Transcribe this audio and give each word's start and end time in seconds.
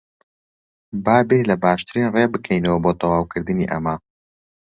با 1.05 1.15
بیر 1.27 1.41
لە 1.51 1.55
باشترین 1.63 2.07
ڕێ 2.15 2.23
بکەینەوە 2.33 2.77
بۆ 2.83 2.91
تەواوکردنی 2.99 3.69
ئەمە. 3.71 3.95